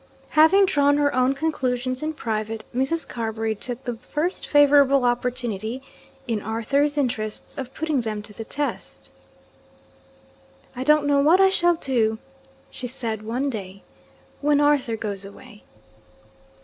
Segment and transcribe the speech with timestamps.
[0.29, 3.07] Having drawn her own conclusions in private, Mrs.
[3.07, 5.83] Carbury took the first favourable opportunity
[6.27, 9.11] (in Arthur's interests) of putting them to the test.
[10.75, 12.17] 'I don't know what I shall do,'
[12.71, 13.83] she said one day,
[14.41, 15.63] 'when Arthur goes away.'